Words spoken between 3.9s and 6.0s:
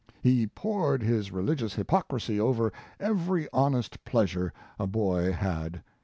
pleasure a boy had.